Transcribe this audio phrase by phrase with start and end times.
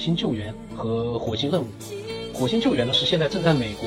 [0.00, 1.66] 星救援和火星任务。
[2.32, 3.86] 火星救援呢是现在正在美国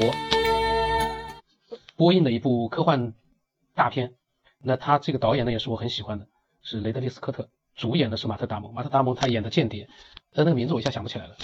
[1.96, 3.16] 播映的一部科幻
[3.74, 4.14] 大片。
[4.60, 6.28] 那他这个导演呢也是我很喜欢的，
[6.62, 8.72] 是雷德利·斯科特，主演的是马特·达蒙。
[8.76, 9.90] 马特·达蒙他演的间谍，
[10.34, 11.36] 呃，那个名字我一下想不起来了。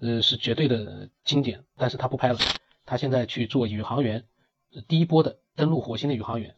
[0.00, 2.38] 呃，是绝对的经典，但是他不拍了，
[2.84, 4.26] 他现在去做宇航员，
[4.86, 6.54] 第一波的登陆火星的宇航员。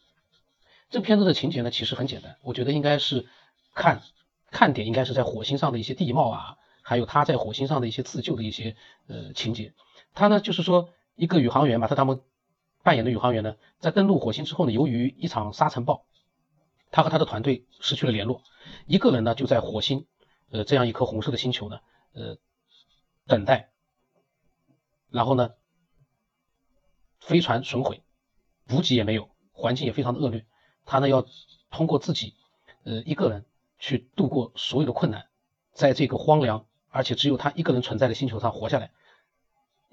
[0.90, 3.24] 这片子的情节呢其实很简单，我觉得应该是
[3.72, 4.02] 看
[4.50, 6.56] 看点应该是在火星上的一些地貌啊。
[6.88, 8.76] 还有他在火星上的一些自救的一些
[9.08, 9.74] 呃情节，
[10.14, 12.22] 他呢就是说一个宇航员马特达蒙
[12.84, 16.06] 扮演的宇航员呢，在登陆火星之后呢，由于一场沙尘暴，
[16.92, 18.40] 他和他的团队失去了联络，
[18.86, 20.06] 一个人呢就在火星
[20.50, 21.80] 呃这样一颗红色的星球呢
[22.12, 22.38] 呃
[23.26, 23.72] 等待，
[25.10, 25.54] 然后呢
[27.18, 28.04] 飞船损毁，
[28.64, 30.46] 补给也没有，环境也非常的恶劣，
[30.84, 31.26] 他呢要
[31.68, 32.36] 通过自己
[32.84, 33.44] 呃一个人
[33.80, 35.26] 去度过所有的困难，
[35.72, 36.64] 在这个荒凉。
[36.96, 38.90] 而且只有他一个人存在的星球上活下来，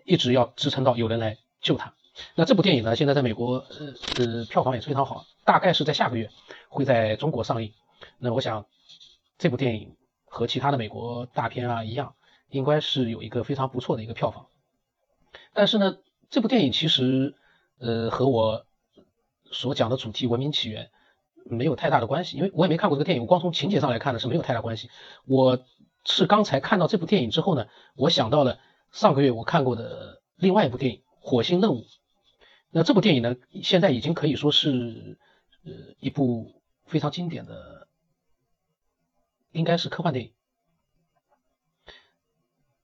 [0.05, 1.93] 一直要支撑到有人来救他。
[2.33, 6.29] 那这部电影呢，现在在美国呃呃票房也非常好，大概是在下个月
[6.69, 7.73] 会在中国上映。
[8.19, 8.65] 那我想
[9.37, 12.15] 这部电影和其他的美国大片啊一样，
[12.49, 14.45] 应该是有一个非常不错的一个票房。
[15.53, 15.97] 但是呢，
[16.29, 17.35] 这部电影其实
[17.79, 18.65] 呃和我
[19.51, 20.89] 所讲的主题《文明起源》
[21.55, 24.89] 没有太大的关系，因为我也没看过这个电影，我光从情节上来看呢是没有太大关系。
[25.25, 25.59] 我。
[26.05, 28.59] 是刚才看到这部电影之后呢，我想到了
[28.91, 31.81] 上个月我看过的另外一部电影《火星任务》。
[32.69, 35.17] 那这部电影呢，现在已经可以说是
[35.63, 37.87] 呃一部非常经典的，
[39.51, 40.33] 应该是科幻电影。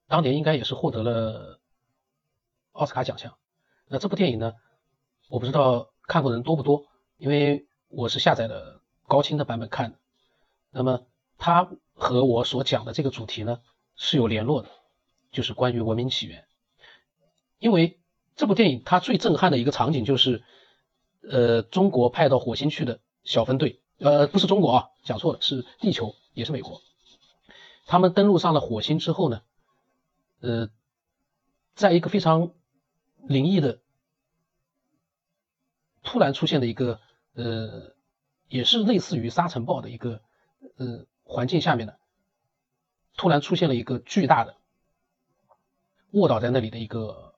[0.07, 1.59] 当年应该也是获得了
[2.71, 3.37] 奥斯卡奖项。
[3.87, 4.53] 那这部电影呢，
[5.27, 6.85] 我不知道看过的人多不多，
[7.17, 9.99] 因为我是下载了高清的版本看的。
[10.71, 11.05] 那么
[11.37, 11.69] 它。
[11.99, 13.59] 和我所讲的这个主题呢
[13.95, 14.69] 是有联络的，
[15.31, 16.45] 就是关于文明起源。
[17.59, 17.99] 因为
[18.37, 20.41] 这部电影它最震撼的一个场景就是，
[21.21, 26.81] 呃，中国派到火星去的小分队，呃，不是中国啊，讲错了，是地球，也是美国。
[27.85, 29.41] 他们登陆上了火星之后呢，
[30.39, 30.69] 呃，
[31.75, 32.53] 在一个非常
[33.27, 33.81] 灵异的
[36.01, 37.01] 突然出现的一个，
[37.33, 37.93] 呃，
[38.47, 40.21] 也是类似于沙尘暴的一个，
[40.77, 41.05] 呃。
[41.29, 41.93] 环境下面呢，
[43.15, 44.55] 突然出现了一个巨大的
[46.09, 47.35] 卧倒在那里的一个，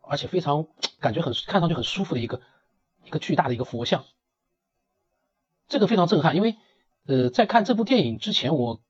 [0.00, 0.68] 而且非常
[1.00, 2.40] 感觉很看上去很舒服的一个
[3.04, 4.06] 一个巨大的一个佛像，
[5.68, 6.34] 这个非常震撼。
[6.34, 6.56] 因为
[7.04, 8.80] 呃，在看这部电影之前，我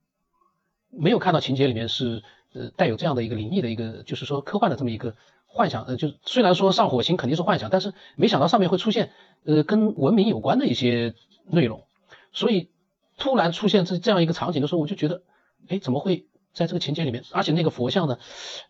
[0.89, 5.83] 没有看到情节里面是呃带有这样的一个灵异的一个，就是说科幻的这么一个幻想。
[5.83, 9.11] 呃，就虽然说上火星肯定是幻想，但是没想到上面会出现
[9.43, 11.15] 呃跟文明有关的一些
[11.47, 11.85] 内容，
[12.31, 12.71] 所以。
[13.17, 15.23] 突然出现这这样一个场景的时候，我就觉得，
[15.67, 17.23] 哎，怎么会在这个情节里面？
[17.31, 18.19] 而且那个佛像呢，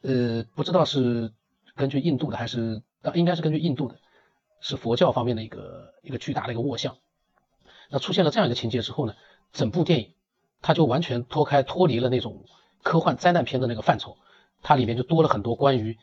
[0.01, 1.33] 呃，不知道是
[1.75, 2.81] 根据印度的还是，
[3.13, 3.99] 应该是根据印度的，
[4.61, 6.95] 是佛教方面的一个一个巨大的一个卧像。
[7.89, 9.15] 那出现了这样一个情节之后呢，
[9.51, 10.13] 整部电影
[10.61, 12.45] 它就完全脱开脱离了那种
[12.83, 14.17] 科幻灾难片的那个范畴，
[14.61, 15.97] 它里面就多了很多关于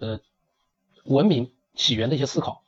[0.00, 0.18] 呃
[1.04, 2.64] 文明起源的一些思考。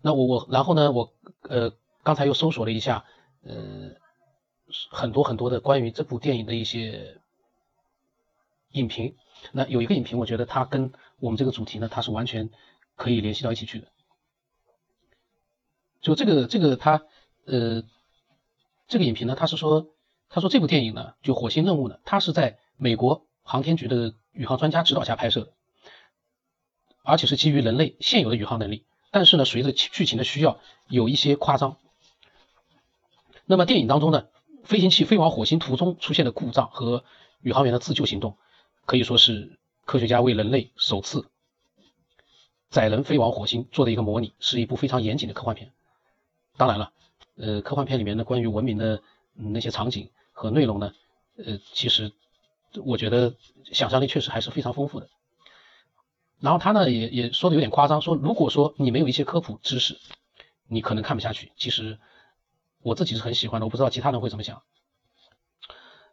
[0.00, 1.12] 那我我然后呢，我
[1.42, 1.72] 呃
[2.04, 3.04] 刚才又搜索了一下。
[3.46, 3.90] 呃，
[4.90, 7.18] 很多很多的关于这部电影的一些
[8.70, 9.16] 影评，
[9.52, 12.50] 那有一个影评，我觉得它跟我们这个主题呢，它是完全
[12.96, 13.88] 可以联系到一起去的。
[16.00, 17.02] 就这个这个他
[17.46, 17.82] 呃，
[18.88, 19.88] 这个影评呢，他是说，
[20.28, 25.52] 他说这部电影呢，就火星任务呢，它是在美国航天局的宇航专家指导下拍摄的，
[27.02, 31.78] 而且是基于人类现有的宇航能力，但是呢，随着剧情的需要，有一些夸张。
[33.46, 34.26] 那么电影当中呢，
[34.62, 37.04] 飞行器飞往火星途中出现的故障和
[37.42, 38.38] 宇航员的自救行动，
[38.86, 41.28] 可以说是科学家为人类首次
[42.70, 45.72] 载人飞往火星做的一个模拟，是一部非常严谨的科幻片。
[46.56, 46.92] 当然了，
[47.36, 49.02] 呃，科幻片里面的关于文明的
[49.34, 50.94] 那些场景和内容呢，
[51.36, 52.12] 呃，其实
[52.82, 53.34] 我觉得
[53.72, 55.08] 想象力确实还是非常丰富的。
[56.40, 59.98] 然后他呢也也说的有点夸张，说如果说你没有一些科普知识，
[60.66, 61.52] 你可能看不下去。
[61.56, 61.98] 其实。
[62.84, 64.62] 我自己是很喜欢的，我不知道其他人会怎么想。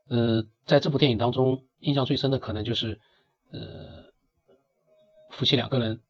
[0.07, 3.01] 呃，在这部电影当中，印象最深的可能就是，
[3.51, 4.13] 呃，
[5.29, 6.01] 夫妻两个人，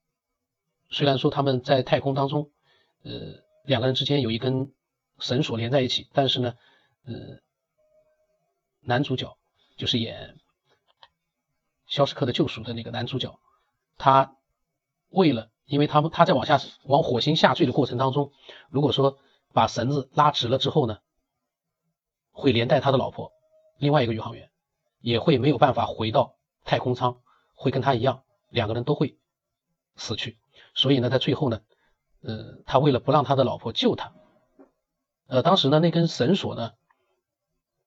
[0.92, 2.52] 虽然说他们在太空当中，
[3.02, 4.72] 呃，两个人之间有一根
[5.18, 6.54] 绳索连在一起，但是呢，
[7.06, 7.14] 呃，
[8.82, 9.36] 男主角
[9.78, 10.38] 就是演
[11.88, 13.40] 《肖申克的救赎》的那个男主角，
[13.98, 14.36] 他
[15.10, 18.32] 为了，因为他们他在往下往火星下坠的过程当中，
[18.70, 19.18] 如果说
[19.54, 21.00] 把绳子拉直了之后呢，
[22.32, 23.32] 会连带他的老婆，
[23.78, 24.50] 另外一个宇航员。
[25.04, 27.24] 也会没有办法回到太空舱，
[27.56, 29.18] 会跟他一样，两个人都会
[29.96, 30.38] 死去。
[30.76, 31.62] 所以呢，在最后呢，
[32.22, 34.14] 呃，他为了不让他的老婆救他，
[35.26, 36.74] 呃，当时呢，那根绳索呢，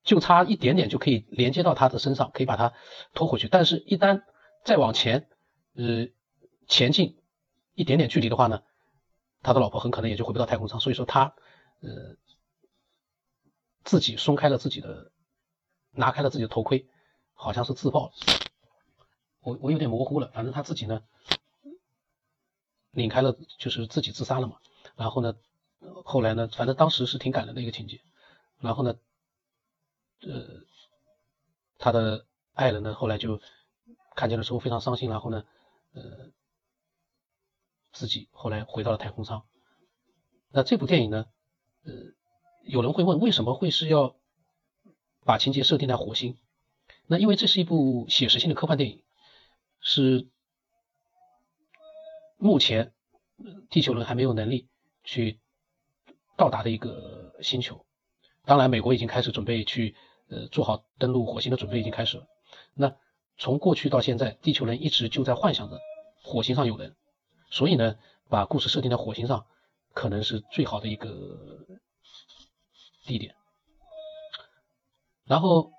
[0.03, 2.73] 就差一点点就可以连接到他的身上，可以把他
[3.13, 3.47] 拖回去。
[3.47, 4.25] 但是，一旦
[4.65, 5.29] 再往前，
[5.77, 6.09] 呃，
[6.67, 7.23] 前进
[7.75, 8.65] 一点点距离的话呢，
[9.41, 10.81] 他的老婆很可能也就回不到太空舱。
[10.81, 11.37] 所以说，他
[11.85, 12.17] 呃
[13.85, 15.13] 自己松开了自己的，
[15.91, 16.89] 拿开了自己的头盔，
[17.35, 18.13] 好像是自爆了。
[19.41, 21.05] 我我有点模糊了，反正他自己呢，
[22.91, 24.59] 拧开了，就是自己自杀了嘛。
[24.97, 25.37] 然后呢，
[26.05, 28.01] 后来呢，反正当时是挺感人的一个情节。
[28.59, 28.97] 然后呢，
[30.23, 30.65] 呃，
[31.79, 33.41] 他的爱人呢，后来就。
[34.17, 35.45] 看见了之后非常伤心，然后呢，
[35.93, 36.31] 呃，
[37.91, 39.45] 自己后来回到了太空舱。
[40.51, 41.27] 那这部电影呢，
[41.85, 41.93] 呃，
[42.65, 44.17] 有人会问为什么会是要
[45.25, 46.39] 把情节设定在火星？
[47.07, 49.03] 那因为这是一部写实性的科幻电影，
[49.81, 50.29] 是
[52.37, 52.93] 目前
[53.71, 54.69] 地球人还没有能力
[55.03, 55.41] 去
[56.37, 57.85] 到达的一个星球。
[58.45, 59.97] 当然，美国已经开始准备去
[60.29, 62.27] 呃做好登陆火星的准备已经开始了。
[62.75, 62.95] 那
[63.37, 65.81] 从过去到现在，地球人一直就在幻想着
[66.23, 66.97] 火星上有人，
[67.51, 67.97] 所以呢，
[68.29, 69.47] 把故事设定在火星上，
[69.95, 71.67] 可能是最好的一个
[73.05, 73.35] 地点。
[75.25, 75.73] 然后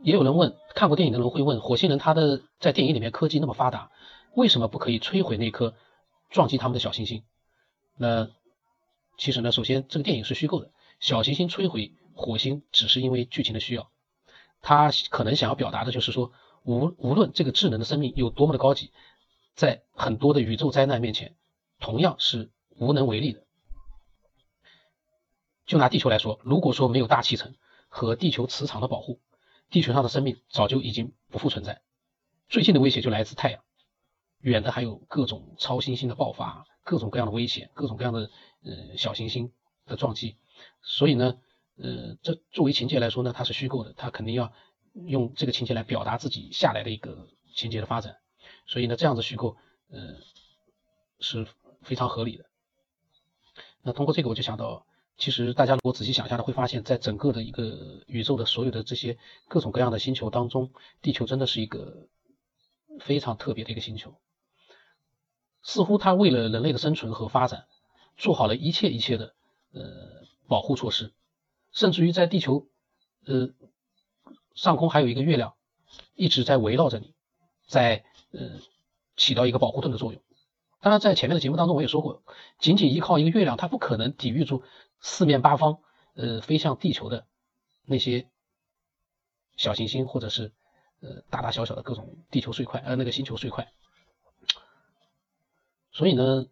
[0.00, 3.90] 也有人问，看过电影的人会问，火星人他的在电影里面科技那么发达，
[4.34, 5.74] 为什么不可以摧毁那颗
[6.30, 7.24] 撞击他们的小行星？
[7.98, 8.30] 那
[9.18, 10.70] 其实呢，首先这个电影是虚构的，
[11.00, 13.90] 小行星摧毁火星只是因为剧情的需要。
[14.62, 16.32] 他可能想要表达的就是说，
[16.64, 18.92] 无无论这个智能的生命有多么的高级，
[19.54, 21.36] 在很多的宇宙灾难面前，
[21.78, 23.44] 同样是无能为力的。
[25.64, 27.54] 就拿地球来说，如果说没有大气层
[27.88, 29.20] 和地球磁场的保护，
[29.70, 31.82] 地球上的生命早就已经不复存在。
[32.48, 33.62] 最近的威胁就来自太阳，
[34.38, 38.30] 远的还有各种超新星的爆发，各种各样的危险，各种各样的
[38.62, 39.52] 呃小行星
[39.84, 40.36] 的撞击。
[40.82, 41.38] 所以呢。
[41.78, 44.50] 呃，这作为情节来说呢，它是虚构的，它肯定要
[44.94, 48.16] 用这个情节来表达自己下来的一个情节的发展，
[48.64, 49.58] 所以呢，这样子虚构，
[49.90, 50.14] 呃，
[51.20, 51.46] 是
[51.86, 52.44] 非常合理的。
[53.82, 54.84] 那通过这个，我就想到，
[55.16, 59.16] 其实大家如果仔细想一下呢，会发现，在整个的一个宇宙的所有的这些
[59.48, 62.08] 各种各样的星球当中，地球真的是一个
[63.00, 64.18] 非常特别的一个星球，
[65.62, 67.66] 似乎它为了人类的生存和发展，
[68.16, 69.34] 做好了一切一切的
[69.72, 71.12] 呃保护措施。
[71.72, 72.66] 甚至于在地球，
[73.26, 73.50] 呃，
[74.54, 75.54] 上空还有一个月亮，
[76.14, 77.14] 一直在围绕着你，
[77.68, 78.58] 在呃
[79.16, 80.20] 起到一个保护盾的作用。
[80.86, 82.22] 当然，在前面的节目当中我也说过，
[82.60, 84.62] 仅仅依靠一个月亮，它不可能抵御住
[85.00, 85.80] 四面八方
[86.14, 87.26] 呃飞向地球的
[87.84, 88.28] 那些
[89.56, 90.52] 小行星或者是
[91.00, 93.72] 呃大大小小的各种地球碎块呃那个星球碎块。
[95.90, 96.46] 所以呢，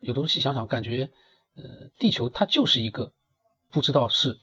[0.00, 1.12] 有的时候细想想，感觉
[1.54, 3.12] 呃地球它就是一个。
[3.70, 4.38] 不知道是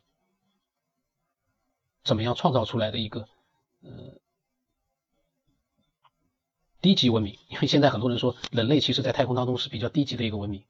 [2.03, 3.29] 怎么样创造出来的一个
[3.81, 3.89] 呃
[6.81, 10.63] 低级文明， 因为现在很多人说人类其实在太空当中是比较低级的一个文明，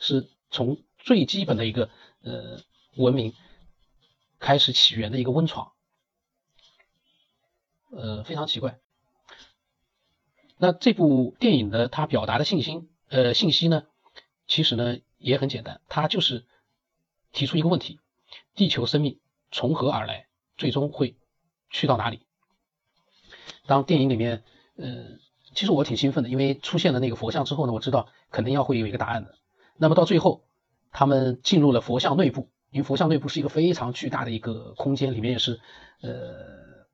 [0.00, 1.90] 是从最基本的一个
[2.22, 2.60] 呃
[2.96, 3.34] 文明
[4.38, 5.72] 开始起源的一个温床，
[7.90, 8.78] 呃非常奇怪。
[10.56, 13.86] 那这部电影呢，它表达的信心呃信息呢，
[14.46, 16.44] 其实呢也很简单，它就是
[17.32, 18.00] 提出一个问题。
[18.54, 19.20] 地球生命
[19.52, 20.26] 从何而来？
[20.56, 21.14] 最终会
[21.70, 22.20] 去到哪里？
[23.66, 24.42] 当电影里面，
[24.74, 25.18] 呃，
[25.54, 29.34] 其实我挺兴奋的，因为出现了那个佛像之后呢，我知道肯定要会有一个答案的。
[29.76, 30.44] 那么到最后，
[30.92, 35.60] 他们进入了佛像内部，因为佛像内部是一个非常巨大的一个空间，里面也是
[36.02, 36.86] 呃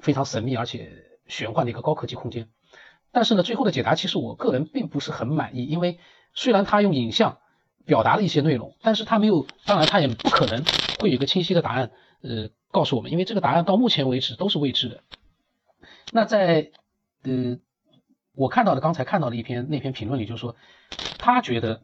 [0.00, 0.92] 非常神秘而且
[1.26, 2.48] 玄幻的一个高科技空间。
[3.12, 5.98] 但是呢，最后的解答其实我个人并不是很满意，因为
[6.34, 7.38] 虽然他用影像。
[7.86, 10.64] 表达了一些内容，但是他没有，当然他也不可能
[10.98, 15.04] 会有一个清晰的答案，呃，告诉我们，因为这个答案到目前为止都是未知的。
[16.10, 16.72] 那在
[17.22, 17.58] 呃
[18.36, 20.54] 我看到的刚才看到的一篇那篇评论里，就说
[21.18, 21.82] 他觉得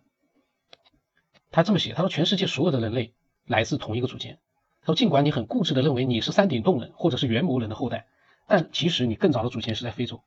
[1.51, 3.15] 他这么写，他说全世界所有的人类
[3.47, 4.39] 来自同一个祖先，
[4.83, 8.07] 他说尽管你很固执的认为你是山顶洞人或者是元谋人的后代，
[8.47, 10.23] 但其实你更早的祖先是在非洲，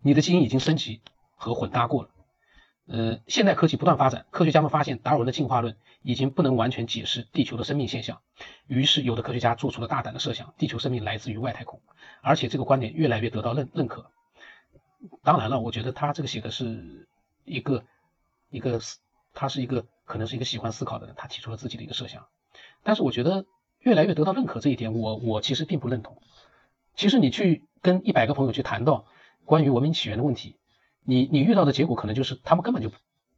[0.00, 1.02] 你的基因已经升级
[1.34, 2.10] 和混搭过了。
[2.86, 8.20] 呃，现代科技不断发展，科学家们发现达尔文的进化论已经不能完全解释地球的生命现象。
[8.66, 11.80] 于是，有的科学家做出了大胆的设想：地球生命来自于外太空，
[12.20, 14.10] 而且这个观点越来越得到认认可。
[15.22, 17.08] 当然了，我觉得他这个写的是
[17.44, 17.84] 一个
[18.50, 18.98] 一个思，
[19.32, 22.26] 他是一个可能是一个喜欢思考的人，他提出了自己的一个设想。
[22.82, 23.46] 但是，我觉得
[23.78, 26.20] 越来越得到认可这一点，我我其实并不认同。
[26.94, 29.06] 其实你去跟一百个朋友去谈到
[29.44, 30.56] 关于文明起源的问题，
[31.02, 32.90] 你你遇到的结果可能就是他们根本就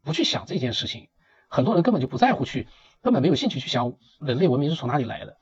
[0.02, 1.08] 不去想这件事情，
[1.48, 2.66] 很多人根本就不在乎去，
[3.02, 5.36] 根本没有兴趣去想人类文明是从哪里来的。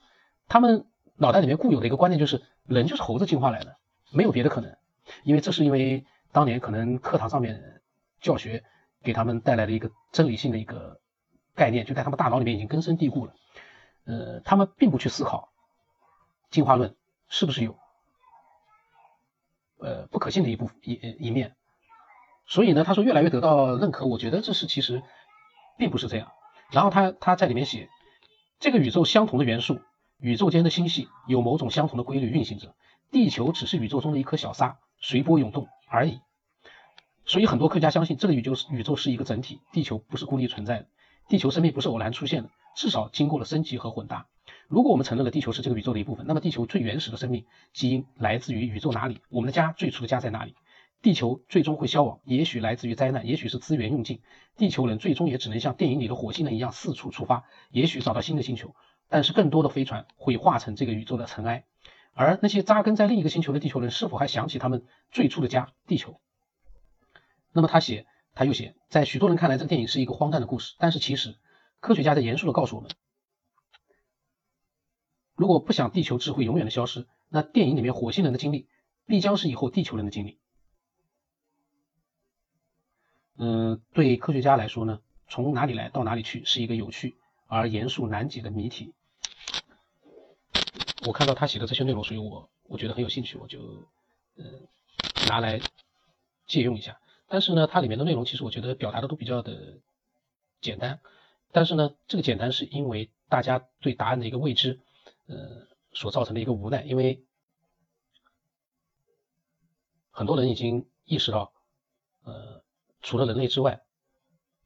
[0.48, 0.86] 他们
[1.16, 3.76] 脑袋里面固有的一个观念就是人就是猴子进化来的，
[4.10, 4.76] 没有别的可能。
[5.22, 7.82] 因为这是因为当年可能课堂上面
[8.20, 8.64] 教学
[9.02, 11.00] 给他们带来了一个真理性的一个
[11.54, 13.34] 概念，就在他们大脑里面已经根深蒂固了。
[14.04, 15.50] 呃，他们并不去思考
[16.50, 16.96] 进化论
[17.28, 17.78] 是不是有
[19.78, 21.54] 呃不可信的一部一一面。
[22.46, 25.02] 所以呢，他说越来越得到认可，我觉得这是其实
[25.78, 26.32] 并不是这样。
[26.72, 27.88] 然后他他在里面写，
[28.58, 29.80] 这个宇宙相同的元素，
[30.18, 32.74] 宇宙间的星系有某种相同的规律运行着，
[33.10, 34.78] 地球只是宇宙中的一颗小沙。
[35.02, 36.20] 随波涌动而已，
[37.24, 40.88] 所以很多科学家相信这个宇宙是宇宙是一个整体，地球不是孤立存在的，
[41.26, 44.26] 地球生命不是偶然出现的，至少经过了升级和混搭。
[44.68, 49.22] 如果我们承认了地球是这个宇宙的一部分，那么地球最原始的生命基因来自于宇宙哪里？
[49.30, 50.54] 我们的家最初的家在哪里？
[51.00, 54.20] 地球最终会消亡，也许来自于灾难，也许是资源用尽，
[54.58, 58.74] 地球人最终也只能像电影里的火星人一样四处出发，也许找到新的星球，
[59.08, 61.64] 但是更多的飞船会化成这个宇宙的尘埃。
[62.12, 66.20] 而那些扎根在另一个星球的地球人，是否还想起他们最初的家——地球？
[67.52, 70.74] 那么他写，他又写，在许多人看来，这个电影是一个荒诞的故事。
[70.78, 71.36] 但是其实，
[71.80, 72.90] 科学家在严肃地告诉我们：
[75.34, 78.68] 如果不想地球智慧永远的消失，那电影里面火星人的经历
[79.06, 80.38] 必将是以后地球人的经历。
[83.38, 88.92] 嗯，对科学家来说呢，从哪里来到哪里去是一个有趣而严肃难解的谜题。
[91.06, 93.88] 我看到他写的这些内容，所以我我觉得很有兴趣，我就
[94.36, 94.44] 呃
[95.28, 95.60] 拿来
[96.46, 97.00] 借用一下。
[97.26, 99.78] 但是呢，它里面的内容其实我觉得表达的都比较的
[100.60, 101.00] 简单。
[101.52, 104.80] 但是呢，这个简单是因为大家对答案的一个未知，
[105.26, 106.82] 呃所造成的一个无奈。
[106.82, 107.24] 因为
[110.10, 111.52] 很多人已经意识到，
[112.24, 112.62] 呃，
[113.00, 113.80] 除了人类之外，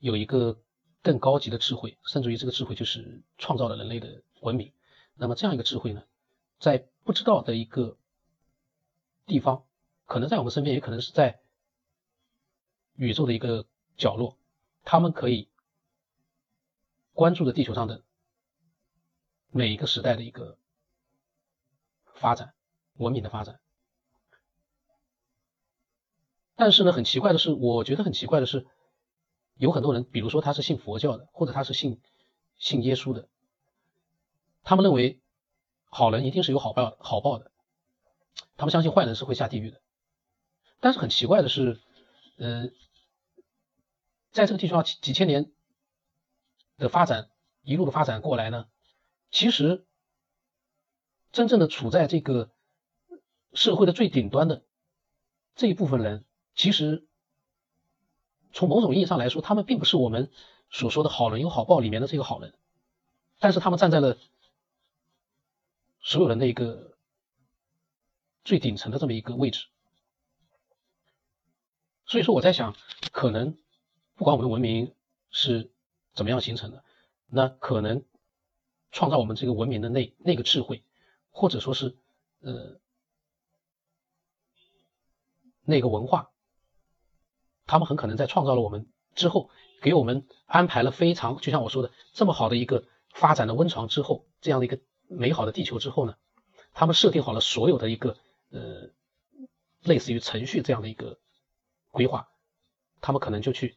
[0.00, 0.58] 有一个
[1.02, 4.72] 更高级的智慧，甚至于这个智慧就是创造了人类的文明。
[5.14, 6.02] 那么这样一个智慧呢？
[6.64, 7.98] 在不知道的一个
[9.26, 9.66] 地方，
[10.06, 11.42] 可能在我们身边，也可能是在
[12.94, 13.66] 宇宙的一个
[13.98, 14.38] 角落，
[14.82, 15.50] 他们可以
[17.12, 18.02] 关注着地球上的
[19.50, 20.56] 每一个时代的一个
[22.14, 22.54] 发展，
[22.94, 23.60] 文明的发展。
[26.56, 28.66] 但是呢，很奇怪的是，我觉得很奇怪的是，
[29.56, 32.00] 有很多人，比如说他是信佛教的，或者他是信
[32.56, 33.28] 信耶稣的，
[34.62, 35.20] 他们认为。
[35.96, 37.52] 好人一定是有好报好报的，
[38.56, 39.80] 他们相信坏人是会下地狱的。
[40.80, 41.80] 但是很奇怪的是，
[42.36, 42.66] 呃，
[44.32, 45.52] 在这个地球上几几千年
[46.78, 47.30] 的发展，
[47.62, 48.66] 一路的发展过来呢，
[49.30, 49.86] 其实
[51.30, 52.50] 真正的处在这个
[53.52, 54.64] 社会的最顶端的
[55.54, 56.24] 这一部分人，
[56.56, 57.06] 其实
[58.52, 60.32] 从某种意义上来说，他们并不是我们
[60.70, 62.52] 所说的好人有好报里面的这个好人，
[63.38, 64.18] 但是他们站在了。
[66.04, 66.98] 所有人的一个
[68.44, 69.66] 最顶层的这么一个位置，
[72.04, 72.76] 所以说我在想，
[73.10, 73.56] 可能
[74.14, 74.94] 不管我们的文明
[75.30, 75.72] 是
[76.12, 76.84] 怎么样形成的，
[77.26, 78.04] 那可能
[78.92, 80.84] 创造我们这个文明的那那个智慧，
[81.30, 81.96] 或者说是
[82.40, 82.78] 呃
[85.62, 86.30] 那个文化，
[87.64, 89.48] 他们很可能在创造了我们之后，
[89.80, 94.78] 给我们安排了非常就像我说的这么好的一个发展的温床之后，这样的一个。
[95.08, 96.16] 美好的地球之后呢，
[96.72, 98.16] 他们设定好了所有的一个
[98.50, 98.90] 呃
[99.82, 101.18] 类似于程序这样的一个
[101.90, 102.28] 规划，
[103.00, 103.76] 他们可能就去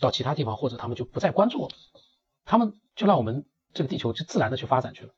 [0.00, 1.76] 到其他地方，或者他们就不再关注我们，
[2.44, 5.14] 他们就让我们这个地球就自然的去发展去了。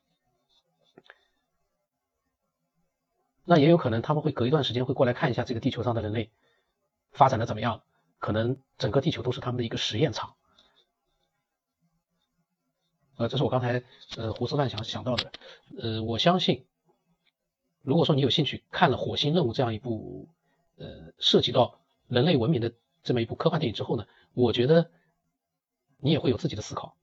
[3.45, 6.31] 那也有可能他们会隔一段时间会过来看一下这个地球上的人类
[7.13, 7.83] 发展的怎么样，
[8.19, 10.35] 可能整个地球都是他们的一个实验场。
[13.17, 13.85] 呃，这是我刚才
[14.17, 15.31] 呃胡思乱想想到的。
[15.79, 16.67] 呃，我相信，
[17.81, 20.29] 如果说你有兴趣看了《火星任务》这样一部
[20.77, 22.73] 呃涉及到人类文明的
[23.05, 24.91] 这么一部科幻电影之后呢，我觉得
[25.99, 26.97] 你也会有自己的思考。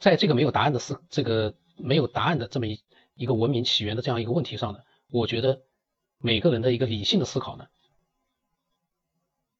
[0.00, 2.82] 在这个没有答案的思这个没有答案的这么一
[3.14, 5.62] 一个文明起源的这样一个问题上呢，我觉得
[6.18, 7.68] 每个人的一个理性的思考呢，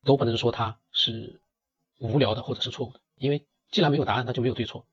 [0.02, 1.40] 都不能说它是
[2.00, 3.46] 无聊的或者是错误的，因为。
[3.73, 4.87] 既然没有答案，那就没有对错。